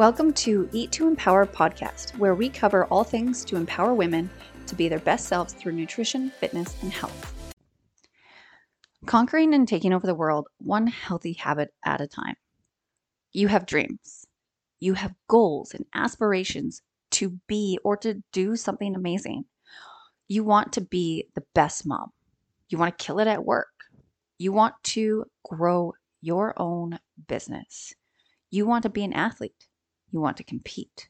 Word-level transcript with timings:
Welcome 0.00 0.32
to 0.32 0.66
Eat 0.72 0.92
to 0.92 1.06
Empower 1.06 1.44
podcast, 1.44 2.16
where 2.16 2.34
we 2.34 2.48
cover 2.48 2.86
all 2.86 3.04
things 3.04 3.44
to 3.44 3.56
empower 3.56 3.92
women 3.92 4.30
to 4.66 4.74
be 4.74 4.88
their 4.88 4.98
best 4.98 5.26
selves 5.26 5.52
through 5.52 5.72
nutrition, 5.72 6.30
fitness, 6.40 6.74
and 6.80 6.90
health. 6.90 7.54
Conquering 9.04 9.52
and 9.52 9.68
taking 9.68 9.92
over 9.92 10.06
the 10.06 10.14
world 10.14 10.48
one 10.56 10.86
healthy 10.86 11.34
habit 11.34 11.74
at 11.84 12.00
a 12.00 12.06
time. 12.06 12.34
You 13.34 13.48
have 13.48 13.66
dreams, 13.66 14.24
you 14.78 14.94
have 14.94 15.12
goals 15.28 15.74
and 15.74 15.84
aspirations 15.94 16.80
to 17.10 17.38
be 17.46 17.78
or 17.84 17.98
to 17.98 18.22
do 18.32 18.56
something 18.56 18.96
amazing. 18.96 19.44
You 20.28 20.44
want 20.44 20.72
to 20.72 20.80
be 20.80 21.26
the 21.34 21.44
best 21.54 21.84
mom. 21.84 22.10
You 22.70 22.78
want 22.78 22.98
to 22.98 23.04
kill 23.04 23.18
it 23.18 23.28
at 23.28 23.44
work. 23.44 23.68
You 24.38 24.52
want 24.52 24.76
to 24.82 25.26
grow 25.44 25.92
your 26.22 26.54
own 26.56 26.98
business. 27.28 27.92
You 28.48 28.64
want 28.64 28.84
to 28.84 28.88
be 28.88 29.04
an 29.04 29.12
athlete. 29.12 29.66
You 30.10 30.20
want 30.20 30.36
to 30.38 30.44
compete. 30.44 31.08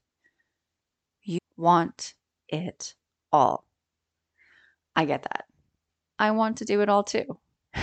You 1.23 1.39
want 1.57 2.15
it 2.49 2.95
all. 3.33 3.65
I 4.95 5.05
get 5.05 5.23
that. 5.23 5.45
I 6.19 6.33
want 6.33 6.59
to 6.59 6.65
do 6.65 6.83
it 6.83 6.89
all 6.89 7.05
too. 7.05 7.39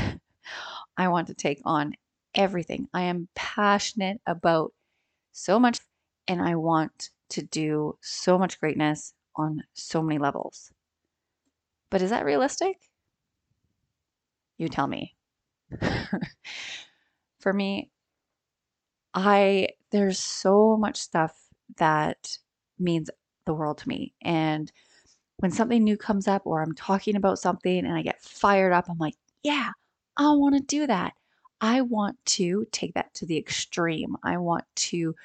I 0.98 1.08
want 1.08 1.28
to 1.28 1.34
take 1.34 1.62
on 1.66 1.94
everything. 2.36 2.88
I 2.94 3.04
am 3.04 3.30
passionate 3.36 4.22
about 4.28 4.74
so 5.32 5.60
much 5.60 5.80
and 6.28 6.42
I 6.42 6.56
want 6.56 7.10
to 7.30 7.42
do 7.42 7.98
so 8.02 8.38
much 8.38 8.60
greatness 8.60 9.14
on 9.36 9.64
so 9.74 10.02
many 10.02 10.20
levels. 10.20 10.72
But 11.90 12.02
is 12.02 12.10
that 12.10 12.26
realistic? 12.26 12.78
You 14.58 14.68
tell 14.70 14.88
me. 14.88 15.16
For 17.40 17.54
me, 17.54 17.92
I 19.14 19.70
there's 19.92 20.20
so 20.20 20.78
much 20.78 20.98
stuff 20.98 21.34
that 21.78 22.38
means 22.80 23.10
the 23.46 23.54
world 23.54 23.80
to 23.80 23.90
me. 23.90 24.14
And 24.22 24.72
when 25.38 25.52
something 25.52 25.84
new 25.84 25.98
comes 25.98 26.28
up 26.28 26.44
or 26.46 26.62
I'm 26.62 26.74
talking 26.76 27.16
about 27.16 27.40
something 27.40 27.86
and 27.86 27.94
I 27.94 28.02
get 28.02 28.22
fired 28.22 28.74
up, 28.74 28.90
I'm 28.90 28.98
like, 28.98 29.16
yeah, 29.44 29.72
I 30.18 30.32
want 30.32 30.56
to 30.56 30.62
do 30.62 30.88
that. 30.88 31.14
I 31.62 31.82
want 31.82 32.18
to 32.26 32.68
take 32.72 32.94
that 32.96 33.14
to 33.16 33.26
the 33.26 33.38
extreme. 33.38 34.16
I 34.24 34.38
want 34.38 34.66
to 34.76 35.16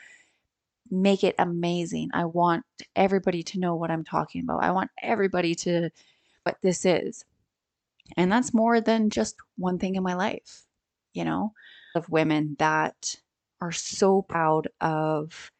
make 0.91 1.25
it 1.25 1.35
amazing. 1.39 2.11
I 2.13 2.27
want 2.27 2.65
everybody 2.95 3.43
to 3.43 3.59
know 3.59 3.75
what 3.75 3.91
I'm 3.91 4.05
talking 4.05 4.43
about. 4.43 4.63
I 4.63 4.71
want 4.71 4.91
everybody 5.03 5.55
to 5.57 5.91
what 6.45 6.57
this 6.63 6.85
is. 6.85 7.25
And 8.17 8.31
that's 8.31 8.53
more 8.53 8.81
than 8.81 9.11
just 9.11 9.37
one 9.57 9.79
thing 9.79 9.95
in 9.95 10.03
my 10.03 10.15
life, 10.15 10.65
you 11.15 11.25
know, 11.25 11.53
of 11.95 12.09
women 12.11 12.57
that 12.59 13.17
are 13.63 13.73
so 13.73 14.23
proud 14.23 14.69
of 14.81 15.51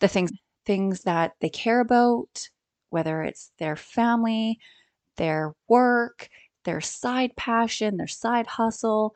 the 0.00 0.08
things 0.08 0.32
things 0.64 1.02
that 1.02 1.34
they 1.40 1.50
care 1.50 1.80
about, 1.80 2.48
whether 2.90 3.22
it's 3.22 3.52
their 3.58 3.76
family, 3.76 4.58
their 5.16 5.54
work, 5.68 6.28
their 6.64 6.80
side 6.80 7.36
passion, 7.36 7.98
their 7.98 8.08
side 8.08 8.46
hustle, 8.46 9.14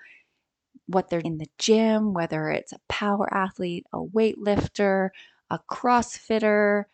what 0.87 1.09
they're 1.09 1.21
in 1.21 1.39
the 1.39 1.49
gym, 1.59 2.13
whether 2.13 2.51
it's 2.51 2.73
a 2.73 2.81
power 2.89 3.33
athlete, 3.35 3.87
a 3.93 3.99
weightlifter, 3.99 5.11
a 5.51 5.59
crossfitter, 5.71 6.85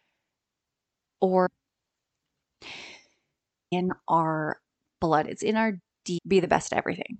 or 1.20 1.50
in 3.70 3.90
our 4.08 4.60
blood. 5.00 5.26
It's 5.26 5.42
in 5.42 5.56
our 5.56 5.72
D 6.04 6.20
be 6.26 6.40
the 6.40 6.48
best 6.48 6.72
at 6.72 6.78
everything. 6.78 7.18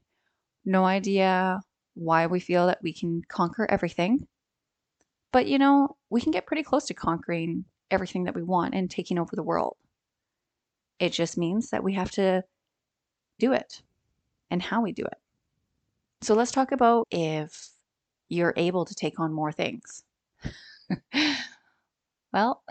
No 0.65 0.85
idea 0.85 1.61
why 1.97 2.27
we 2.27 2.39
feel 2.39 2.67
that 2.67 2.83
we 2.83 2.93
can 2.93 3.23
conquer 3.27 3.67
everything. 3.69 4.29
But 5.33 5.47
you 5.47 5.59
know, 5.59 5.97
we 6.11 6.21
can 6.21 6.31
get 6.31 6.47
pretty 6.47 6.63
close 6.63 6.85
to 6.87 6.95
conquering 6.95 7.65
everything 7.91 8.25
that 8.25 8.35
we 8.35 8.43
want 8.43 8.75
and 8.75 8.91
taking 8.91 9.19
over 9.19 9.35
the 9.35 9.43
world. 9.43 9.77
It 10.99 11.13
just 11.13 11.37
means 11.39 11.71
that 11.71 11.83
we 11.83 11.95
have 11.95 12.11
to 12.13 12.45
do 13.39 13.53
it 13.53 13.83
and 14.51 14.63
how 14.63 14.83
we 14.83 14.93
do 14.93 15.05
it. 15.05 15.19
So 16.21 16.35
let's 16.35 16.53
talk 16.53 16.73
about 16.73 17.07
if 17.11 17.71
you're 18.29 18.55
able 18.57 18.85
to 18.85 18.95
take 18.95 19.19
on 19.19 19.33
more 19.33 19.53
things. 19.53 20.05
well, 22.33 22.63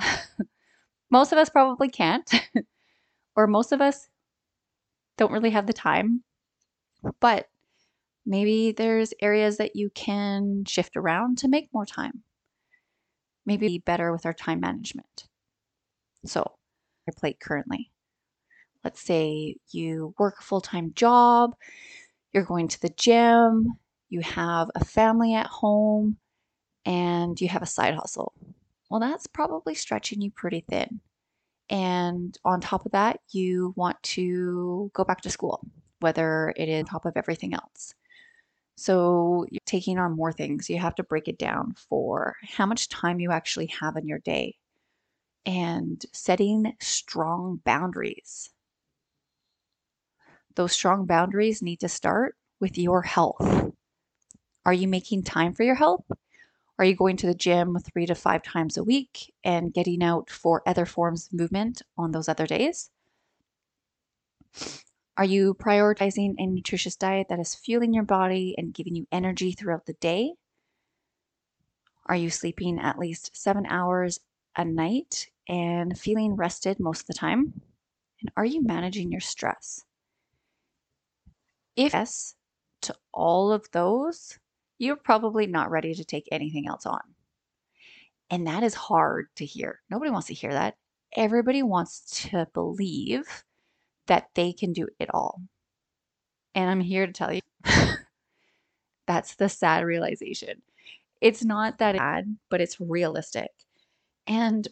most 1.10 1.32
of 1.32 1.38
us 1.38 1.50
probably 1.50 1.90
can't, 1.90 2.30
or 3.36 3.48
most 3.48 3.72
of 3.72 3.82
us 3.82 4.08
don't 5.18 5.32
really 5.32 5.52
have 5.52 5.68
the 5.68 5.74
time. 5.74 6.24
But 7.20 7.48
Maybe 8.26 8.72
there's 8.72 9.14
areas 9.22 9.58
that 9.58 9.76
you 9.76 9.90
can 9.92 10.66
shift 10.66 10.98
around 10.98 11.38
to 11.40 11.48
make 11.48 11.74
more 11.74 11.86
time. 11.86 12.24
Maybe 13.46 13.68
be 13.68 13.78
better 13.80 14.12
with 14.12 14.26
our 14.26 14.34
time 14.34 14.60
management. 14.60 15.26
So, 16.26 16.58
your 17.06 17.14
plate 17.16 17.40
currently. 17.40 17.92
Let's 18.84 19.02
say 19.02 19.58
you 19.72 20.16
work 20.18 20.38
a 20.40 20.44
full 20.44 20.62
time 20.62 20.94
job, 20.96 21.56
you're 22.34 22.44
going 22.44 22.68
to 22.68 22.82
the 22.82 22.90
gym, 22.90 23.68
you 24.10 24.22
have 24.22 24.70
a 24.76 24.84
family 24.84 25.34
at 25.36 25.48
home, 25.48 26.18
and 26.86 27.40
you 27.40 27.48
have 27.48 27.62
a 27.62 27.68
side 27.68 27.96
hustle. 27.96 28.34
Well, 28.90 29.00
that's 29.00 29.28
probably 29.28 29.76
stretching 29.76 30.22
you 30.22 30.32
pretty 30.32 30.64
thin. 30.70 31.00
And 31.70 32.38
on 32.46 32.62
top 32.62 32.86
of 32.86 32.92
that, 32.92 33.20
you 33.32 33.74
want 33.76 34.02
to 34.04 34.92
go 34.94 35.04
back 35.04 35.22
to 35.22 35.32
school, 35.32 35.66
whether 36.00 36.54
it 36.56 36.70
is 36.70 36.80
on 36.80 36.86
top 36.86 37.06
of 37.06 37.18
everything 37.18 37.54
else. 37.54 37.96
So 38.76 39.46
you're 39.50 39.60
taking 39.66 39.98
on 40.00 40.16
more 40.16 40.34
things. 40.34 40.70
You 40.70 40.80
have 40.80 40.96
to 40.96 41.04
break 41.04 41.28
it 41.28 41.38
down 41.38 41.74
for 41.90 42.36
how 42.44 42.66
much 42.66 42.90
time 42.90 43.20
you 43.20 43.32
actually 43.32 43.68
have 43.68 43.96
in 43.98 44.08
your 44.08 44.20
day 44.20 44.56
and 45.46 46.04
setting 46.14 46.76
strong 46.80 47.62
boundaries. 47.66 48.52
Those 50.56 50.74
strong 50.74 51.06
boundaries 51.06 51.62
need 51.62 51.80
to 51.82 51.88
start 51.88 52.36
with 52.60 52.78
your 52.78 53.04
health. 53.04 53.72
Are 54.66 54.74
you 54.74 54.88
making 54.88 55.24
time 55.24 55.54
for 55.54 55.64
your 55.64 55.76
health? 55.76 56.06
Are 56.80 56.86
you 56.86 56.96
going 56.96 57.18
to 57.18 57.28
the 57.28 57.36
gym 57.36 57.78
three 57.80 58.06
to 58.08 58.16
five 58.16 58.44
times 58.44 58.78
a 58.78 58.84
week 58.84 59.34
and 59.44 59.74
getting 59.74 60.04
out 60.04 60.30
for 60.30 60.62
other 60.68 60.86
forms 60.86 61.28
of 61.28 61.34
movement 61.34 61.82
on 61.98 62.12
those 62.12 62.30
other 62.30 62.48
days? 62.48 62.92
Are 65.18 65.26
you 65.26 65.54
prioritizing 65.54 66.36
a 66.38 66.46
nutritious 66.46 66.98
diet 66.98 67.28
that 67.30 67.40
is 67.40 67.56
fueling 67.56 67.94
your 67.94 68.04
body 68.04 68.54
and 68.58 68.74
giving 68.74 68.96
you 68.96 69.08
energy 69.14 69.54
throughout 69.54 69.86
the 69.86 69.94
day? 69.94 70.34
Are 72.08 72.18
you 72.18 72.30
sleeping 72.30 72.80
at 72.80 73.00
least 73.00 73.32
seven 73.34 73.66
hours 73.66 74.20
a 74.58 74.66
night 74.66 75.30
and 75.48 75.98
feeling 75.98 76.36
rested 76.36 76.82
most 76.82 77.02
of 77.02 77.08
the 77.08 77.14
time? 77.14 77.62
And 78.22 78.32
are 78.36 78.46
you 78.46 78.62
managing 78.62 79.10
your 79.10 79.22
stress? 79.22 79.86
If 81.78 81.94
yes 81.94 82.36
to 82.82 82.96
all 83.14 83.54
of 83.54 83.72
those, 83.72 84.38
you're 84.80 84.98
probably 84.98 85.48
not 85.48 85.72
ready 85.72 85.94
to 85.94 86.04
take 86.04 86.28
anything 86.30 86.68
else 86.68 86.86
on. 86.86 87.02
And 88.30 88.48
that 88.48 88.64
is 88.64 88.74
hard 88.74 89.28
to 89.38 89.46
hear. 89.46 89.82
Nobody 89.90 90.12
wants 90.12 90.28
to 90.28 90.34
hear 90.34 90.52
that. 90.52 90.76
Everybody 91.16 91.64
wants 91.64 92.28
to 92.32 92.48
believe 92.54 93.45
that 94.08 94.30
they 94.36 94.54
can 94.54 94.74
do 94.74 94.88
it 95.00 95.10
all. 95.14 95.42
And 96.54 96.70
I'm 96.70 96.82
here 96.82 97.06
to 97.06 97.14
tell 97.14 97.34
you 97.34 97.42
that's 99.08 99.36
the 99.36 99.50
sad 99.50 99.84
realization. 99.84 100.62
It's 101.22 101.44
not 101.44 101.80
that 101.80 101.98
bad, 101.98 102.38
but 102.50 102.62
it's 102.62 102.80
realistic. 102.80 103.50
And 104.28 104.68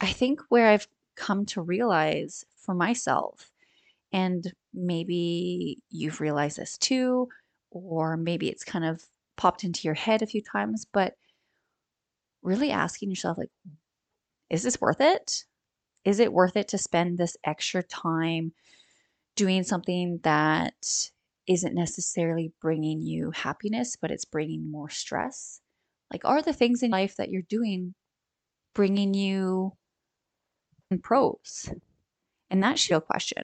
I 0.00 0.06
think 0.06 0.40
where 0.48 0.68
I've 0.68 0.86
come 1.16 1.44
to 1.46 1.62
realize 1.62 2.44
for 2.56 2.74
myself, 2.74 3.50
and 4.12 4.52
maybe 4.72 5.78
you've 5.90 6.20
realized 6.20 6.58
this 6.58 6.78
too, 6.78 7.28
or 7.70 8.16
maybe 8.16 8.48
it's 8.48 8.64
kind 8.64 8.84
of 8.84 9.02
popped 9.36 9.64
into 9.64 9.86
your 9.86 9.94
head 9.94 10.22
a 10.22 10.26
few 10.26 10.42
times, 10.42 10.86
but 10.92 11.14
really 12.42 12.70
asking 12.70 13.10
yourself, 13.10 13.38
like, 13.38 13.50
is 14.50 14.62
this 14.62 14.80
worth 14.80 15.00
it? 15.00 15.44
Is 16.08 16.20
it 16.20 16.32
worth 16.32 16.56
it 16.56 16.68
to 16.68 16.78
spend 16.78 17.18
this 17.18 17.36
extra 17.44 17.82
time 17.82 18.50
doing 19.36 19.62
something 19.62 20.18
that 20.22 20.74
isn't 21.46 21.74
necessarily 21.74 22.50
bringing 22.62 23.02
you 23.02 23.30
happiness, 23.32 23.94
but 23.94 24.10
it's 24.10 24.24
bringing 24.24 24.70
more 24.70 24.88
stress? 24.88 25.60
Like, 26.10 26.24
are 26.24 26.40
the 26.40 26.54
things 26.54 26.82
in 26.82 26.92
life 26.92 27.16
that 27.16 27.28
you're 27.28 27.42
doing 27.42 27.94
bringing 28.74 29.12
you 29.12 29.72
pros? 31.02 31.70
And 32.50 32.62
that's 32.62 32.88
your 32.88 33.02
question 33.02 33.42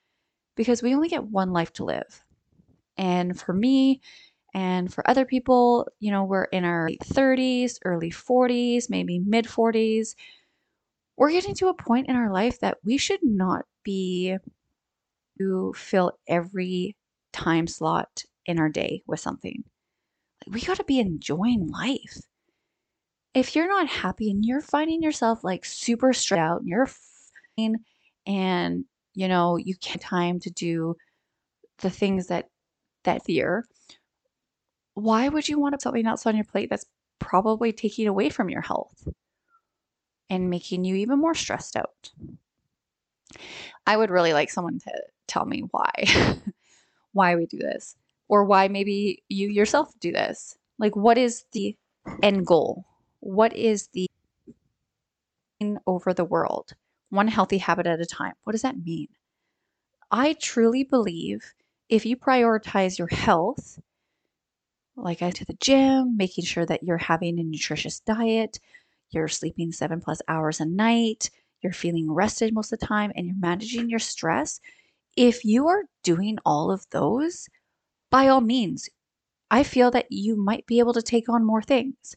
because 0.55 0.81
we 0.81 0.95
only 0.95 1.07
get 1.09 1.23
one 1.23 1.53
life 1.53 1.71
to 1.73 1.85
live. 1.85 2.23
And 2.97 3.39
for 3.39 3.53
me, 3.53 4.01
and 4.55 4.91
for 4.91 5.07
other 5.07 5.25
people, 5.25 5.87
you 5.99 6.09
know, 6.09 6.23
we're 6.23 6.45
in 6.45 6.65
our 6.65 6.89
30s, 7.03 7.77
early 7.85 8.09
40s, 8.09 8.89
maybe 8.89 9.19
mid 9.19 9.45
40s 9.45 10.15
we're 11.17 11.31
getting 11.31 11.55
to 11.55 11.67
a 11.69 11.73
point 11.73 12.09
in 12.09 12.15
our 12.15 12.31
life 12.31 12.59
that 12.59 12.77
we 12.83 12.97
should 12.97 13.21
not 13.23 13.65
be 13.83 14.37
to 15.37 15.73
fill 15.75 16.13
every 16.27 16.95
time 17.33 17.67
slot 17.67 18.23
in 18.45 18.59
our 18.59 18.69
day 18.69 19.01
with 19.07 19.19
something. 19.19 19.63
Like 20.47 20.55
we 20.55 20.61
got 20.61 20.77
to 20.77 20.83
be 20.83 20.99
enjoying 20.99 21.67
life. 21.69 22.17
if 23.33 23.55
you're 23.55 23.67
not 23.67 23.87
happy 23.87 24.29
and 24.31 24.45
you're 24.45 24.61
finding 24.61 25.01
yourself 25.01 25.43
like 25.43 25.65
super 25.65 26.13
stressed 26.13 26.39
out 26.39 26.61
and 26.61 26.69
you're 26.69 26.87
fine 26.87 27.77
and 28.25 28.85
you 29.13 29.27
know 29.27 29.57
you 29.57 29.75
can't 29.77 30.01
time 30.01 30.39
to 30.39 30.49
do 30.51 30.95
the 31.79 31.89
things 31.89 32.27
that 32.27 32.47
that 33.05 33.23
fear 33.25 33.65
why 34.95 35.27
would 35.29 35.47
you 35.47 35.59
want 35.59 35.79
something 35.81 36.05
else 36.05 36.25
on 36.25 36.35
your 36.35 36.45
plate 36.45 36.69
that's 36.69 36.85
probably 37.19 37.71
taking 37.71 38.07
away 38.07 38.29
from 38.29 38.49
your 38.49 38.61
health 38.61 39.07
and 40.29 40.49
making 40.49 40.83
you 40.83 40.95
even 40.95 41.19
more 41.19 41.35
stressed 41.35 41.75
out 41.75 42.11
i 43.85 43.95
would 43.95 44.09
really 44.09 44.33
like 44.33 44.49
someone 44.49 44.79
to 44.79 44.91
tell 45.27 45.45
me 45.45 45.63
why 45.71 45.91
why 47.13 47.35
we 47.35 47.45
do 47.45 47.57
this 47.57 47.95
or 48.27 48.43
why 48.43 48.67
maybe 48.67 49.23
you 49.29 49.49
yourself 49.49 49.93
do 49.99 50.11
this 50.11 50.57
like 50.79 50.95
what 50.95 51.17
is 51.17 51.45
the 51.51 51.75
end 52.21 52.45
goal 52.45 52.85
what 53.19 53.55
is 53.55 53.87
the 53.93 54.07
over 55.87 56.13
the 56.13 56.25
world, 56.25 56.73
one 57.09 57.27
healthy 57.27 57.57
habit 57.57 57.87
at 57.87 58.01
a 58.01 58.05
time? 58.05 58.33
What 58.43 58.51
does 58.51 58.61
that 58.63 58.83
mean? 58.83 59.07
I 60.11 60.33
truly 60.33 60.83
believe 60.83 61.53
if 61.89 62.05
you 62.05 62.17
prioritize 62.17 62.97
your 62.97 63.07
health, 63.07 63.79
like 64.95 65.21
I 65.21 65.31
to 65.31 65.45
the 65.45 65.57
gym, 65.59 66.15
making 66.17 66.45
sure 66.45 66.65
that 66.65 66.83
you're 66.83 66.97
having 66.97 67.39
a 67.39 67.43
nutritious 67.43 67.99
diet, 67.99 68.59
you're 69.15 69.27
sleeping 69.27 69.71
seven 69.71 70.01
plus 70.01 70.21
hours 70.27 70.59
a 70.59 70.65
night, 70.65 71.29
you're 71.61 71.73
feeling 71.73 72.11
rested 72.11 72.53
most 72.53 72.71
of 72.71 72.79
the 72.79 72.85
time, 72.85 73.11
and 73.15 73.25
you're 73.25 73.35
managing 73.39 73.89
your 73.89 73.99
stress. 73.99 74.59
If 75.15 75.45
you 75.45 75.67
are 75.67 75.85
doing 76.03 76.37
all 76.45 76.71
of 76.71 76.85
those, 76.91 77.47
by 78.11 78.27
all 78.27 78.41
means, 78.41 78.89
I 79.49 79.63
feel 79.63 79.89
that 79.91 80.11
you 80.11 80.35
might 80.35 80.65
be 80.67 80.79
able 80.79 80.93
to 80.93 81.01
take 81.01 81.29
on 81.29 81.45
more 81.45 81.61
things. 81.61 82.15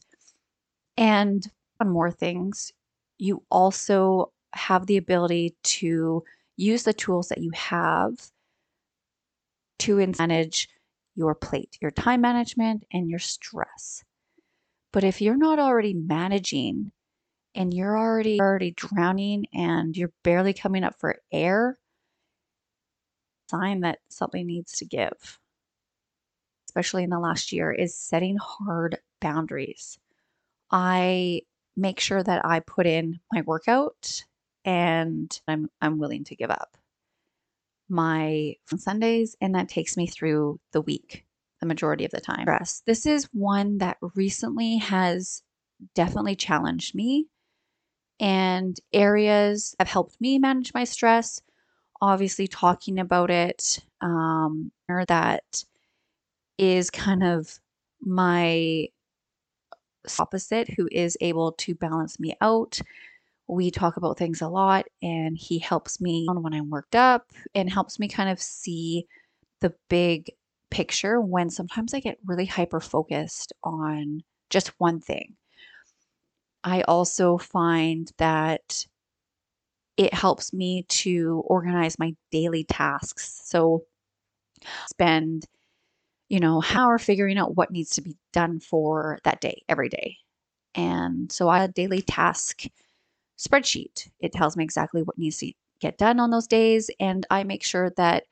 And 0.97 1.49
on 1.79 1.89
more 1.89 2.11
things, 2.11 2.73
you 3.17 3.43
also 3.49 4.33
have 4.53 4.85
the 4.85 4.97
ability 4.97 5.55
to 5.63 6.23
use 6.57 6.83
the 6.83 6.93
tools 6.93 7.29
that 7.29 7.37
you 7.39 7.51
have 7.53 8.15
to 9.79 9.95
manage 10.19 10.69
your 11.15 11.33
plate, 11.35 11.77
your 11.81 11.91
time 11.91 12.21
management, 12.21 12.83
and 12.91 13.09
your 13.09 13.19
stress. 13.19 14.03
But 14.91 15.03
if 15.03 15.21
you're 15.21 15.37
not 15.37 15.59
already 15.59 15.93
managing 15.93 16.91
and 17.55 17.73
you're 17.73 17.97
already 17.97 18.39
already 18.39 18.71
drowning 18.71 19.45
and 19.53 19.95
you're 19.95 20.13
barely 20.23 20.53
coming 20.53 20.83
up 20.83 20.99
for 20.99 21.17
air, 21.31 21.77
sign 23.49 23.81
that 23.81 23.99
something 24.09 24.45
needs 24.45 24.73
to 24.79 24.85
give. 24.85 25.39
Especially 26.67 27.03
in 27.03 27.09
the 27.09 27.19
last 27.19 27.51
year 27.51 27.71
is 27.71 27.97
setting 27.97 28.37
hard 28.37 28.97
boundaries. 29.19 29.97
I 30.71 31.41
make 31.75 31.99
sure 31.99 32.21
that 32.21 32.45
I 32.45 32.59
put 32.59 32.85
in 32.85 33.19
my 33.31 33.41
workout 33.41 34.23
and 34.65 35.39
I'm 35.47 35.69
I'm 35.81 35.97
willing 35.97 36.25
to 36.25 36.35
give 36.35 36.51
up 36.51 36.77
my 37.89 38.55
Sundays 38.77 39.35
and 39.41 39.55
that 39.55 39.69
takes 39.69 39.97
me 39.97 40.05
through 40.05 40.59
the 40.73 40.81
week 40.81 41.25
the 41.59 41.67
majority 41.67 42.05
of 42.05 42.11
the 42.11 42.21
time. 42.21 42.45
This 42.85 43.05
is 43.05 43.29
one 43.33 43.79
that 43.79 43.97
recently 44.15 44.77
has 44.77 45.43
definitely 45.95 46.35
challenged 46.35 46.95
me 46.95 47.27
and 48.19 48.77
areas 48.91 49.75
have 49.79 49.87
helped 49.87 50.19
me 50.19 50.39
manage 50.39 50.73
my 50.73 50.83
stress. 50.83 51.41
Obviously, 52.01 52.47
talking 52.47 52.99
about 52.99 53.29
it, 53.29 53.79
um, 54.01 54.71
that 55.07 55.63
is 56.57 56.89
kind 56.89 57.23
of 57.23 57.59
my 58.01 58.87
opposite 60.17 60.69
who 60.69 60.87
is 60.91 61.17
able 61.21 61.51
to 61.53 61.75
balance 61.75 62.19
me 62.19 62.35
out. 62.41 62.79
We 63.47 63.71
talk 63.71 63.97
about 63.97 64.17
things 64.17 64.41
a 64.41 64.47
lot, 64.47 64.85
and 65.01 65.37
he 65.37 65.59
helps 65.59 65.99
me 65.99 66.27
when 66.29 66.53
I'm 66.53 66.69
worked 66.69 66.95
up 66.95 67.31
and 67.55 67.69
helps 67.69 67.99
me 67.99 68.07
kind 68.07 68.29
of 68.29 68.41
see 68.41 69.07
the 69.61 69.73
big 69.89 70.31
picture 70.71 71.21
when 71.21 71.49
sometimes 71.49 71.93
I 71.93 71.99
get 71.99 72.19
really 72.25 72.45
hyper 72.45 72.79
focused 72.79 73.53
on 73.63 74.21
just 74.49 74.69
one 74.79 74.99
thing. 75.01 75.37
I 76.63 76.83
also 76.83 77.37
find 77.37 78.09
that 78.17 78.85
it 79.97 80.13
helps 80.13 80.53
me 80.53 80.83
to 80.87 81.43
organize 81.45 81.99
my 81.99 82.15
daily 82.31 82.63
tasks. 82.63 83.41
So, 83.43 83.83
spend 84.87 85.45
you 86.29 86.39
know, 86.39 86.61
how 86.61 86.87
are 86.87 86.99
figuring 86.99 87.37
out 87.37 87.55
what 87.57 87.71
needs 87.71 87.91
to 87.91 88.01
be 88.01 88.17
done 88.33 88.59
for 88.59 89.19
that 89.25 89.41
day 89.41 89.63
every 89.69 89.89
day. 89.89 90.17
And 90.75 91.31
so 91.31 91.49
I 91.49 91.59
have 91.61 91.71
a 91.71 91.73
daily 91.73 92.01
task 92.01 92.63
spreadsheet. 93.39 94.09
It 94.21 94.33
tells 94.33 94.57
me 94.57 94.63
exactly 94.63 95.03
what 95.03 95.17
needs 95.17 95.37
to 95.39 95.53
get 95.81 95.97
done 95.97 96.19
on 96.19 96.31
those 96.31 96.47
days. 96.47 96.89
And 96.99 97.25
I 97.31 97.43
make 97.43 97.63
sure 97.63 97.91
that 97.97 98.25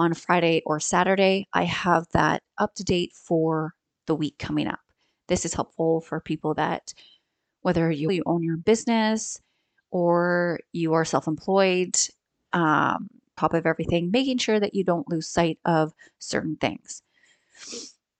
on 0.00 0.14
Friday 0.14 0.62
or 0.64 0.80
Saturday, 0.80 1.46
I 1.52 1.64
have 1.64 2.06
that 2.12 2.42
up 2.58 2.74
to 2.76 2.84
date 2.84 3.12
for 3.12 3.74
the 4.06 4.14
week 4.14 4.38
coming 4.38 4.66
up. 4.66 4.80
This 5.28 5.44
is 5.44 5.54
helpful 5.54 6.00
for 6.00 6.20
people 6.20 6.54
that, 6.54 6.94
whether 7.60 7.90
you 7.90 8.22
own 8.24 8.42
your 8.42 8.56
business 8.56 9.40
or 9.90 10.58
you 10.72 10.94
are 10.94 11.04
self 11.04 11.26
employed, 11.28 11.96
um, 12.54 13.10
top 13.36 13.52
of 13.54 13.66
everything, 13.66 14.10
making 14.10 14.38
sure 14.38 14.58
that 14.58 14.74
you 14.74 14.84
don't 14.84 15.08
lose 15.08 15.28
sight 15.28 15.58
of 15.66 15.92
certain 16.18 16.56
things 16.56 17.02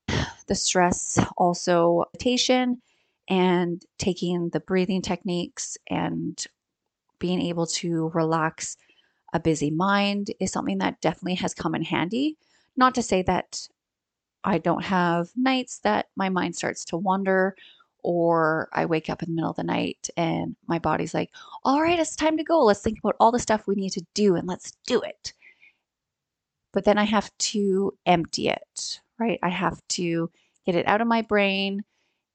the 0.47 0.55
stress 0.55 1.19
also 1.39 2.05
meditation 2.13 2.83
and 3.29 3.83
taking 3.99 4.51
the 4.51 4.61
breathing 4.61 5.01
techniques 5.01 5.79
and 5.89 6.45
being 7.19 7.41
able 7.41 7.67
to 7.67 8.11
relax 8.15 8.77
a 9.33 9.41
busy 9.41 9.71
mind 9.71 10.33
is 10.41 10.53
something 10.53 10.79
that 10.79 11.01
definitely 11.01 11.35
has 11.35 11.55
come 11.55 11.75
in 11.75 11.83
handy. 11.83 12.37
Not 12.77 12.95
to 12.97 13.03
say 13.03 13.23
that 13.23 13.69
I 14.45 14.59
don't 14.59 14.85
have 14.85 15.31
nights 15.37 15.81
that 15.81 16.07
my 16.17 16.29
mind 16.29 16.57
starts 16.57 16.85
to 16.87 16.97
wander 16.97 17.55
or 18.03 18.69
I 18.73 18.87
wake 18.87 19.11
up 19.11 19.23
in 19.23 19.29
the 19.29 19.35
middle 19.35 19.51
of 19.51 19.57
the 19.57 19.63
night 19.63 20.09
and 20.17 20.57
my 20.67 20.79
body's 20.79 21.13
like, 21.13 21.31
all 21.65 21.83
right, 21.83 21.99
it's 21.99 22.17
time 22.17 22.39
to 22.39 22.45
go. 22.45 22.65
Let's 22.65 22.81
think 22.81 22.99
about 22.99 23.17
all 23.21 23.31
the 23.31 23.39
stuff 23.39 23.67
we 23.67 23.75
need 23.75 23.91
to 23.91 24.07
do 24.15 24.37
and 24.37 24.49
let's 24.49 24.73
do 24.87 25.01
it. 25.03 25.35
But 26.73 26.85
then 26.85 26.99
I 26.99 27.05
have 27.05 27.31
to 27.39 27.93
empty 28.07 28.49
it, 28.49 29.01
right? 29.19 29.39
I 29.43 29.51
have 29.51 29.81
to 29.91 30.31
get 30.65 30.77
it 30.77 30.87
out 30.87 31.01
of 31.01 31.09
my 31.09 31.23
brain 31.23 31.83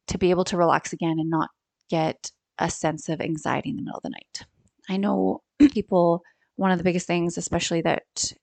to 0.08 0.18
be 0.18 0.30
able 0.30 0.44
to 0.46 0.58
relax 0.58 0.94
again 0.94 1.18
and 1.20 1.30
not 1.30 1.50
get 1.90 2.32
a 2.60 2.70
sense 2.70 3.10
of 3.10 3.22
anxiety 3.22 3.70
in 3.70 3.78
the 3.78 3.82
middle 3.82 3.98
of 3.98 4.04
the 4.04 4.10
night. 4.10 4.44
I 4.90 4.98
know 4.98 5.42
people, 5.72 6.22
one 6.56 6.72
of 6.72 6.78
the 6.78 6.84
biggest 6.84 7.08
things, 7.08 7.38
especially 7.38 7.82
that 7.82 8.34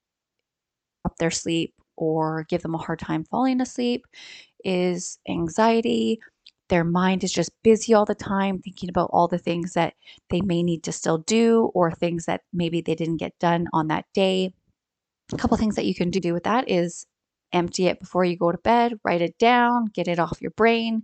up 1.05 1.17
their 1.19 1.31
sleep 1.31 1.75
or 1.97 2.45
give 2.49 2.63
them 2.63 2.75
a 2.75 2.79
hard 2.79 2.99
time 2.99 3.25
falling 3.25 3.61
asleep, 3.61 4.07
is 4.65 5.19
anxiety. 5.29 6.21
Their 6.69 6.85
mind 6.85 7.25
is 7.25 7.33
just 7.33 7.51
busy 7.63 7.93
all 7.93 8.05
the 8.05 8.15
time, 8.15 8.59
thinking 8.61 8.89
about 8.89 9.11
all 9.13 9.29
the 9.29 9.39
things 9.39 9.75
that 9.75 9.95
they 10.31 10.41
may 10.41 10.63
need 10.63 10.85
to 10.85 10.93
still 10.93 11.19
do 11.19 11.71
or 11.75 11.91
things 11.91 12.27
that 12.27 12.43
maybe 12.53 12.81
they 12.81 12.95
didn't 12.95 13.19
get 13.19 13.39
done 13.39 13.67
on 13.73 13.89
that 13.89 14.07
day. 14.15 14.55
A 15.33 15.37
couple 15.37 15.57
things 15.57 15.77
that 15.77 15.87
you 15.87 15.95
can 15.95 16.11
do 16.11 16.33
with 16.33 16.45
that 16.45 16.71
is 16.71 17.07
empty 17.53 17.87
it 17.87 18.01
before 18.01 18.25
you 18.25 18.37
go 18.37 18.51
to 18.51 18.59
bed, 18.59 18.99
write 19.05 19.23
it 19.23 19.37
down, 19.39 19.87
get 19.93 20.09
it 20.09 20.19
off 20.19 20.41
your 20.41 20.53
brain, 20.53 21.03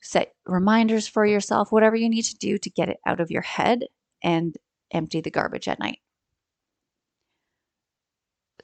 set 0.00 0.32
reminders 0.46 1.08
for 1.08 1.26
yourself, 1.26 1.72
whatever 1.72 1.96
you 1.96 2.08
need 2.08 2.22
to 2.22 2.36
do 2.36 2.58
to 2.58 2.70
get 2.70 2.88
it 2.88 2.98
out 3.06 3.20
of 3.20 3.30
your 3.30 3.42
head 3.42 3.84
and 4.22 4.56
empty 4.92 5.20
the 5.20 5.30
garbage 5.30 5.68
at 5.68 5.78
night. 5.80 6.00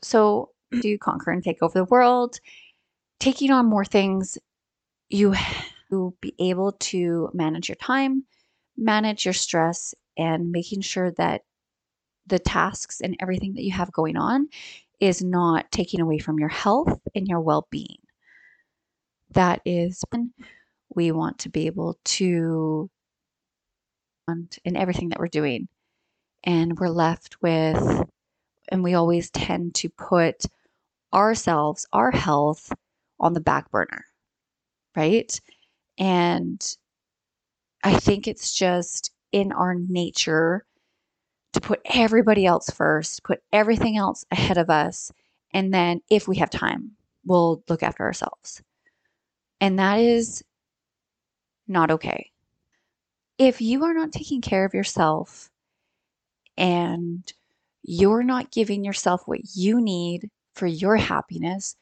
So, 0.02 0.50
do 0.70 0.88
you 0.88 0.98
conquer 0.98 1.30
and 1.30 1.42
take 1.42 1.62
over 1.62 1.78
the 1.78 1.84
world? 1.84 2.38
Taking 3.20 3.50
on 3.50 3.66
more 3.66 3.84
things, 3.84 4.38
you 5.08 5.34
will 5.90 6.16
be 6.20 6.34
able 6.38 6.72
to 6.72 7.30
manage 7.32 7.68
your 7.68 7.76
time, 7.76 8.24
manage 8.76 9.24
your 9.24 9.34
stress, 9.34 9.94
and 10.16 10.50
making 10.50 10.82
sure 10.82 11.12
that 11.12 11.42
the 12.26 12.38
tasks 12.38 13.00
and 13.00 13.16
everything 13.20 13.54
that 13.54 13.64
you 13.64 13.72
have 13.72 13.92
going 13.92 14.16
on 14.16 14.48
is 15.00 15.22
not 15.22 15.70
taking 15.70 16.00
away 16.00 16.18
from 16.18 16.38
your 16.38 16.48
health 16.48 17.00
and 17.14 17.28
your 17.28 17.40
well 17.40 17.68
being. 17.70 17.98
That 19.32 19.60
is 19.64 20.02
when 20.10 20.32
we 20.94 21.12
want 21.12 21.40
to 21.40 21.48
be 21.50 21.66
able 21.66 21.98
to, 22.04 22.90
and 24.28 24.56
in 24.64 24.76
everything 24.76 25.10
that 25.10 25.18
we're 25.18 25.28
doing. 25.28 25.68
And 26.46 26.78
we're 26.78 26.88
left 26.88 27.42
with, 27.42 28.04
and 28.68 28.84
we 28.84 28.94
always 28.94 29.30
tend 29.30 29.74
to 29.76 29.88
put 29.90 30.44
ourselves, 31.12 31.86
our 31.92 32.10
health, 32.12 32.72
on 33.20 33.34
the 33.34 33.40
back 33.40 33.70
burner, 33.70 34.04
right? 34.96 35.40
And 35.98 36.76
I 37.82 37.94
think 37.98 38.28
it's 38.28 38.54
just 38.54 39.12
in 39.32 39.52
our 39.52 39.74
nature 39.74 40.64
to 41.54 41.60
put 41.60 41.80
everybody 41.86 42.46
else 42.46 42.70
first, 42.70 43.24
put 43.24 43.42
everything 43.52 43.96
else 43.96 44.24
ahead 44.30 44.58
of 44.58 44.70
us. 44.70 45.12
And 45.52 45.72
then 45.74 46.02
if 46.10 46.28
we 46.28 46.36
have 46.36 46.50
time, 46.50 46.92
we'll 47.24 47.62
look 47.68 47.82
after 47.82 48.04
ourselves. 48.04 48.62
And 49.60 49.78
that 49.78 50.00
is 50.00 50.44
not 51.68 51.90
okay. 51.90 52.30
if 53.38 53.60
you 53.60 53.84
are 53.84 53.94
not 53.94 54.12
taking 54.12 54.40
care 54.40 54.64
of 54.64 54.74
yourself 54.74 55.50
and 56.56 57.32
you're 57.82 58.22
not 58.22 58.50
giving 58.50 58.84
yourself 58.84 59.22
what 59.26 59.40
you 59.54 59.80
need 59.80 60.30
for 60.54 60.66
your 60.66 60.96
happiness, 60.96 61.76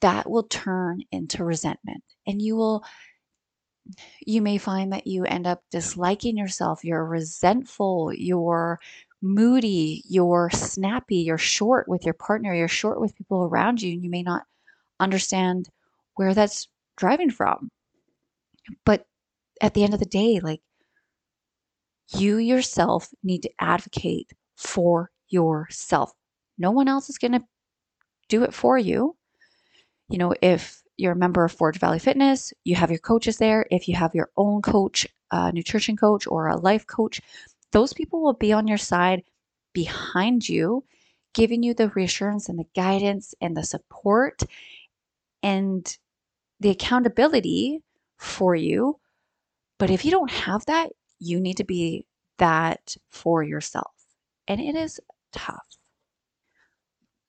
that 0.00 0.28
will 0.28 0.42
turn 0.42 1.02
into 1.12 1.44
resentment. 1.44 2.02
And 2.26 2.42
you 2.42 2.56
will, 2.56 2.84
you 4.26 4.42
may 4.42 4.58
find 4.58 4.92
that 4.92 5.06
you 5.06 5.24
end 5.24 5.46
up 5.46 5.62
disliking 5.70 6.36
yourself. 6.36 6.84
You're 6.84 7.04
resentful, 7.04 8.12
you're 8.12 8.80
moody, 9.22 10.02
you're 10.08 10.50
snappy, 10.50 11.18
you're 11.18 11.38
short 11.38 11.88
with 11.88 12.04
your 12.04 12.14
partner, 12.14 12.52
you're 12.52 12.68
short 12.68 13.00
with 13.00 13.14
people 13.14 13.44
around 13.44 13.80
you, 13.80 13.92
and 13.92 14.02
you 14.02 14.10
may 14.10 14.22
not 14.22 14.42
understand 14.98 15.68
where 16.16 16.34
that's 16.34 16.68
driving 16.96 17.30
from. 17.30 17.70
But 18.84 19.06
at 19.60 19.74
the 19.74 19.84
end 19.84 19.94
of 19.94 20.00
the 20.00 20.06
day, 20.06 20.40
like 20.40 20.60
you 22.08 22.38
yourself 22.38 23.08
need 23.22 23.42
to 23.42 23.50
advocate 23.58 24.32
for 24.56 25.10
yourself. 25.28 26.12
No 26.58 26.70
one 26.70 26.88
else 26.88 27.08
is 27.08 27.18
going 27.18 27.32
to 27.32 27.44
do 28.28 28.42
it 28.44 28.54
for 28.54 28.78
you. 28.78 29.16
You 30.08 30.18
know, 30.18 30.34
if 30.42 30.82
you're 30.96 31.12
a 31.12 31.16
member 31.16 31.44
of 31.44 31.52
Forge 31.52 31.78
Valley 31.78 31.98
Fitness, 31.98 32.52
you 32.64 32.76
have 32.76 32.90
your 32.90 33.00
coaches 33.00 33.38
there. 33.38 33.66
If 33.70 33.88
you 33.88 33.96
have 33.96 34.14
your 34.14 34.30
own 34.36 34.62
coach, 34.62 35.06
a 35.30 35.52
nutrition 35.52 35.96
coach, 35.96 36.26
or 36.26 36.48
a 36.48 36.56
life 36.56 36.86
coach, 36.86 37.20
those 37.72 37.92
people 37.92 38.22
will 38.22 38.34
be 38.34 38.52
on 38.52 38.68
your 38.68 38.78
side 38.78 39.22
behind 39.72 40.48
you, 40.48 40.84
giving 41.34 41.62
you 41.62 41.72
the 41.72 41.88
reassurance 41.90 42.48
and 42.48 42.58
the 42.58 42.66
guidance 42.76 43.34
and 43.40 43.56
the 43.56 43.64
support 43.64 44.42
and 45.42 45.96
the 46.60 46.70
accountability 46.70 47.82
for 48.18 48.54
you. 48.54 48.98
But 49.78 49.90
if 49.90 50.04
you 50.04 50.10
don't 50.10 50.30
have 50.30 50.64
that, 50.66 50.92
you 51.22 51.40
need 51.40 51.56
to 51.58 51.64
be 51.64 52.04
that 52.38 52.96
for 53.08 53.42
yourself. 53.42 53.92
And 54.48 54.60
it 54.60 54.74
is 54.74 55.00
tough. 55.32 55.78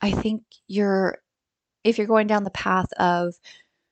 I 0.02 0.12
think 0.12 0.44
you're, 0.68 1.20
if 1.84 1.98
you're 1.98 2.08
going 2.08 2.28
down 2.28 2.44
the 2.44 2.50
path 2.50 2.92
of 2.94 3.36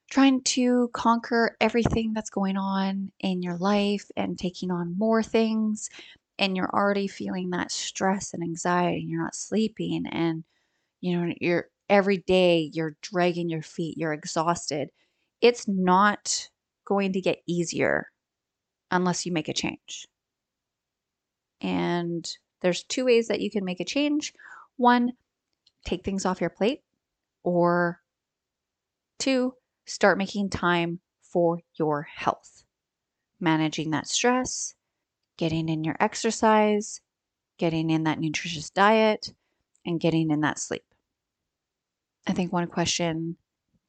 trying 0.10 0.42
to 0.42 0.90
conquer 0.94 1.56
everything 1.62 2.14
that's 2.14 2.30
going 2.30 2.58
on 2.58 3.12
in 3.20 3.42
your 3.42 3.58
life 3.58 4.10
and 4.18 4.38
taking 4.38 4.72
on 4.72 4.98
more 4.98 5.24
things, 5.24 5.90
and 6.40 6.58
you're 6.58 6.74
already 6.74 7.08
feeling 7.08 7.52
that 7.52 7.72
stress 7.72 8.34
and 8.34 8.44
anxiety, 8.44 9.02
and 9.02 9.10
you're 9.10 9.24
not 9.24 9.36
sleeping, 9.36 10.06
and 10.08 10.44
you 11.00 11.16
know, 11.16 11.34
you're 11.40 11.68
every 11.90 12.18
day 12.18 12.72
you're 12.74 12.98
dragging 13.02 13.50
your 13.50 13.62
feet, 13.62 13.98
you're 13.98 14.14
exhausted. 14.14 14.90
It's 15.42 15.68
not 15.68 16.50
going 16.86 17.14
to 17.14 17.22
get 17.22 17.44
easier 17.48 18.08
unless 18.92 19.26
you 19.26 19.32
make 19.32 19.48
a 19.48 19.54
change. 19.54 20.08
And 21.62 22.30
there's 22.62 22.84
two 22.84 23.06
ways 23.06 23.28
that 23.30 23.42
you 23.42 23.50
can 23.50 23.66
make 23.66 23.80
a 23.80 23.86
change. 23.86 24.34
One, 24.78 25.14
take 25.86 26.04
things 26.04 26.26
off 26.26 26.42
your 26.42 26.50
plate, 26.50 26.82
or 27.44 28.02
two, 29.18 29.56
start 29.86 30.18
making 30.18 30.50
time 30.50 31.00
for 31.22 31.60
your 31.76 32.04
health, 32.04 32.64
managing 33.40 33.92
that 33.92 34.08
stress, 34.08 34.76
getting 35.38 35.70
in 35.70 35.84
your 35.84 35.96
exercise, 36.00 37.02
getting 37.58 37.90
in 37.90 38.04
that 38.04 38.20
nutritious 38.20 38.70
diet, 38.70 39.34
and 39.86 40.00
getting 40.00 40.30
in 40.30 40.42
that 40.42 40.60
sleep. 40.60 40.84
I 42.28 42.34
think 42.34 42.52
one 42.52 42.68
question 42.68 43.38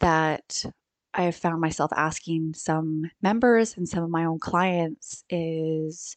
that 0.01 0.65
I 1.15 1.23
have 1.25 1.37
found 1.37 1.61
myself 1.61 1.93
asking 1.95 2.55
some 2.55 3.11
members 3.21 3.77
and 3.77 3.89
some 3.89 4.03
of 4.03 4.11
my 4.11 4.25
own 4.25 4.39
clients 4.39 5.25
is 5.29 6.17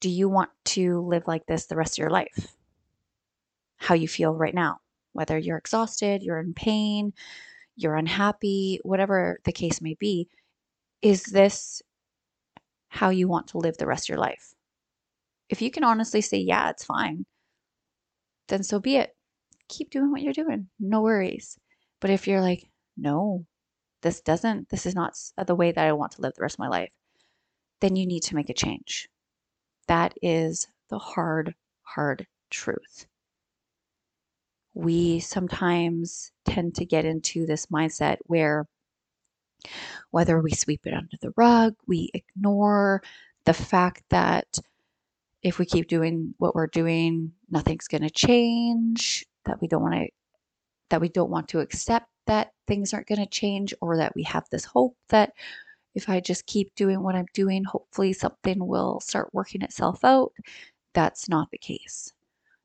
do 0.00 0.08
you 0.08 0.28
want 0.28 0.50
to 0.66 1.00
live 1.00 1.24
like 1.26 1.46
this 1.46 1.66
the 1.66 1.76
rest 1.76 1.94
of 1.94 2.02
your 2.02 2.10
life? 2.10 2.54
How 3.78 3.94
you 3.94 4.06
feel 4.06 4.32
right 4.32 4.54
now, 4.54 4.78
whether 5.12 5.36
you're 5.36 5.58
exhausted, 5.58 6.22
you're 6.22 6.38
in 6.38 6.54
pain, 6.54 7.12
you're 7.74 7.96
unhappy, 7.96 8.78
whatever 8.84 9.40
the 9.44 9.52
case 9.52 9.80
may 9.80 9.94
be, 9.98 10.28
is 11.02 11.24
this 11.24 11.82
how 12.88 13.10
you 13.10 13.26
want 13.26 13.48
to 13.48 13.58
live 13.58 13.76
the 13.78 13.86
rest 13.86 14.04
of 14.04 14.10
your 14.10 14.18
life? 14.18 14.54
If 15.48 15.60
you 15.60 15.70
can 15.70 15.82
honestly 15.82 16.20
say, 16.20 16.38
yeah, 16.38 16.70
it's 16.70 16.84
fine, 16.84 17.26
then 18.48 18.62
so 18.62 18.78
be 18.78 18.96
it. 18.96 19.16
Keep 19.68 19.90
doing 19.90 20.10
what 20.10 20.22
you're 20.22 20.32
doing. 20.32 20.68
No 20.78 21.02
worries. 21.02 21.58
But 22.00 22.10
if 22.10 22.26
you're 22.26 22.40
like, 22.40 22.64
no, 22.96 23.44
this 24.02 24.20
doesn't, 24.20 24.68
this 24.68 24.86
is 24.86 24.94
not 24.94 25.14
the 25.46 25.54
way 25.54 25.72
that 25.72 25.86
I 25.86 25.92
want 25.92 26.12
to 26.12 26.22
live 26.22 26.34
the 26.34 26.42
rest 26.42 26.56
of 26.56 26.60
my 26.60 26.68
life, 26.68 26.90
then 27.80 27.96
you 27.96 28.06
need 28.06 28.22
to 28.24 28.34
make 28.34 28.50
a 28.50 28.54
change. 28.54 29.08
That 29.86 30.14
is 30.22 30.66
the 30.90 30.98
hard, 30.98 31.54
hard 31.82 32.26
truth. 32.50 33.06
We 34.74 35.20
sometimes 35.20 36.30
tend 36.44 36.76
to 36.76 36.84
get 36.84 37.04
into 37.04 37.46
this 37.46 37.66
mindset 37.66 38.18
where 38.26 38.66
whether 40.10 40.40
we 40.40 40.52
sweep 40.52 40.86
it 40.86 40.94
under 40.94 41.16
the 41.20 41.32
rug, 41.36 41.74
we 41.86 42.10
ignore 42.14 43.02
the 43.44 43.54
fact 43.54 44.04
that 44.10 44.58
if 45.42 45.58
we 45.58 45.66
keep 45.66 45.88
doing 45.88 46.34
what 46.38 46.54
we're 46.54 46.66
doing, 46.66 47.32
nothing's 47.50 47.88
going 47.88 48.02
to 48.02 48.10
change, 48.10 49.24
that 49.44 49.60
we 49.60 49.68
don't 49.68 49.82
want 49.82 49.94
to 49.94 50.08
that 50.90 51.00
we 51.00 51.08
don't 51.08 51.30
want 51.30 51.48
to 51.48 51.60
accept 51.60 52.08
that 52.28 52.52
things 52.66 52.92
aren't 52.94 53.08
going 53.08 53.20
to 53.20 53.26
change 53.26 53.74
or 53.80 53.96
that 53.96 54.14
we 54.14 54.22
have 54.22 54.44
this 54.50 54.64
hope 54.64 54.96
that 55.08 55.32
if 55.94 56.08
I 56.08 56.20
just 56.20 56.46
keep 56.46 56.74
doing 56.74 57.02
what 57.02 57.16
I'm 57.16 57.26
doing, 57.32 57.64
hopefully 57.64 58.12
something 58.12 58.64
will 58.64 59.00
start 59.00 59.30
working 59.32 59.62
itself 59.62 60.04
out. 60.04 60.32
That's 60.92 61.28
not 61.28 61.50
the 61.50 61.58
case. 61.58 62.12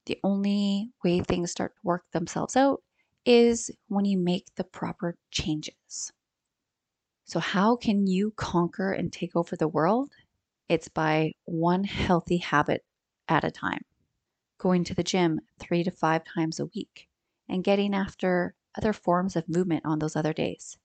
The 0.06 0.20
only 0.24 0.92
way 1.04 1.22
things 1.22 1.52
start 1.52 1.74
to 1.76 1.82
work 1.84 2.04
themselves 2.12 2.58
out 2.58 2.84
is 3.26 3.72
when 3.88 4.04
you 4.04 4.18
make 4.18 4.54
the 4.56 4.66
proper 4.66 5.16
changes. 5.32 6.12
So, 7.24 7.40
how 7.40 7.78
can 7.78 8.06
you 8.06 8.34
conquer 8.36 8.92
and 8.92 9.12
take 9.12 9.34
over 9.34 9.56
the 9.56 9.68
world? 9.68 10.12
It's 10.68 10.90
by 10.90 11.32
one 11.46 11.86
healthy 11.86 12.38
habit 12.38 12.84
at 13.30 13.46
a 13.46 13.52
time. 13.52 13.86
Going 14.58 14.84
to 14.84 14.94
the 14.94 15.04
gym 15.04 15.40
three 15.58 15.86
to 15.86 15.92
five 15.92 16.24
times 16.26 16.60
a 16.60 16.66
week 16.66 17.08
and 17.48 17.64
getting 17.64 17.96
after 17.96 18.56
other 18.78 18.94
forms 18.94 19.36
of 19.36 19.48
movement 19.50 19.86
on 19.86 20.00
those 20.00 20.16
other 20.16 20.34
days 20.34 20.78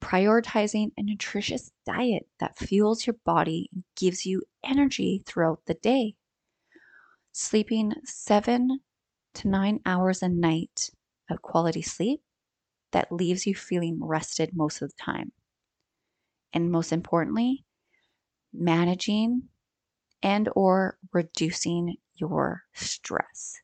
prioritizing 0.00 0.90
a 0.96 1.02
nutritious 1.02 1.70
diet 1.86 2.26
that 2.40 2.58
fuels 2.58 3.06
your 3.06 3.16
body 3.24 3.68
and 3.72 3.84
gives 3.96 4.24
you 4.24 4.42
energy 4.64 5.22
throughout 5.26 5.60
the 5.66 5.74
day, 5.74 6.14
sleeping 7.32 7.92
seven 8.04 8.80
to 9.34 9.48
nine 9.48 9.80
hours 9.86 10.22
a 10.22 10.28
night 10.28 10.90
of 11.30 11.42
quality 11.42 11.82
sleep 11.82 12.20
that 12.92 13.12
leaves 13.12 13.46
you 13.46 13.54
feeling 13.54 13.98
rested 14.02 14.50
most 14.54 14.82
of 14.82 14.90
the 14.90 15.02
time. 15.02 15.30
And 16.52 16.72
most 16.72 16.92
importantly, 16.92 17.64
managing 18.52 19.42
and 20.22 20.48
or 20.56 20.98
reducing 21.12 21.96
your 22.16 22.62
stress. 22.74 23.54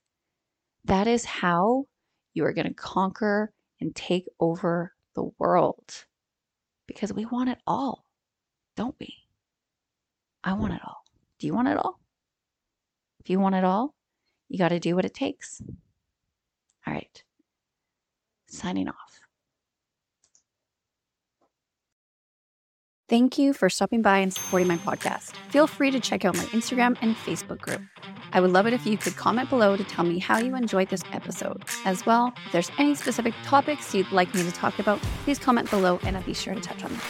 That 0.85 1.09
is 1.09 1.25
how 1.25 1.87
you 2.37 2.45
are 2.45 2.53
going 2.53 2.69
to 2.69 2.75
conquer 2.75 3.51
and 3.81 3.97
take 3.97 4.27
over 4.39 4.93
the 5.15 5.25
world 5.39 6.05
because 6.87 7.13
we 7.13 7.25
want 7.25 7.49
it 7.49 7.59
all, 7.67 8.05
don't 8.77 8.95
we? 9.01 9.15
I 10.45 10.53
want 10.53 10.75
it 10.75 10.81
all. 10.85 11.03
Do 11.39 11.47
you 11.47 11.55
want 11.55 11.69
it 11.69 11.79
all? 11.79 11.99
If 13.21 13.31
you 13.31 13.41
want 13.41 13.55
it 13.55 13.65
all, 13.65 13.95
you 14.49 14.59
got 14.59 14.69
to 14.69 14.79
do 14.79 14.95
what 14.95 15.07
it 15.07 15.15
takes. 15.15 15.63
All 16.87 16.93
right. 16.95 17.25
Signing 18.49 18.89
off. 18.89 19.26
Thank 23.09 23.39
you 23.39 23.53
for 23.53 23.71
stopping 23.71 24.03
by 24.03 24.19
and 24.19 24.35
supporting 24.35 24.67
my 24.67 24.79
podcast. 24.79 25.31
Feel 25.51 25.69
free 25.69 25.93
to 25.93 26.01
check 26.01 26.25
out 26.25 26.37
my 26.37 26.43
Instagram 26.47 26.97
and 27.03 27.15
Facebook 27.15 27.61
group. 27.61 27.81
I 28.33 28.41
would 28.41 28.51
love 28.51 28.67
it 28.67 28.73
if 28.73 28.85
you 28.85 28.99
could 28.99 29.15
comment 29.15 29.49
below 29.49 29.77
to 29.77 29.85
tell 29.85 30.05
me 30.05 30.19
how 30.19 30.39
you 30.39 30.57
enjoyed 30.57 30.89
this 30.89 31.03
episode. 31.13 31.63
As 31.85 32.05
well, 32.05 32.33
if 32.47 32.53
there's 32.53 32.71
any 32.79 32.97
specific 32.97 33.33
topics 33.45 33.95
you'd 33.95 34.11
like 34.11 34.35
me 34.35 34.43
to 34.43 34.51
talk 34.51 34.81
about, 34.81 34.99
please 35.23 35.39
comment 35.39 35.71
below 35.71 36.01
and 36.03 36.17
I'll 36.17 36.23
be 36.25 36.35
sure 36.35 36.53
to 36.53 36.61
touch 36.61 36.83
on 36.83 36.91
them. 36.91 37.01